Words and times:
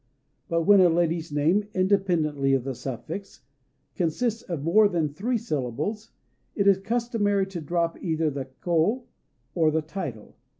But 0.49 0.63
when 0.63 0.79
a 0.79 0.89
lady's 0.89 1.31
name, 1.31 1.65
independently 1.75 2.53
of 2.53 2.63
the 2.63 2.73
suffix, 2.73 3.41
consists 3.93 4.41
of 4.41 4.63
more 4.63 4.87
than 4.89 5.09
three 5.13 5.37
syllables, 5.37 6.09
it 6.55 6.65
is 6.65 6.79
customary 6.79 7.45
to 7.45 7.61
drop 7.61 8.01
either 8.01 8.31
the 8.31 8.45
ko 8.61 9.03
or 9.53 9.69
the 9.69 9.83
title. 9.83 10.37